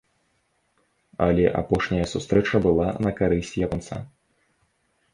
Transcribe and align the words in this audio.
Але 1.25 1.45
апошняя 1.61 2.09
сустрэча 2.15 2.65
была 2.67 2.89
на 3.07 3.15
карысць 3.23 3.55
японца. 3.67 3.95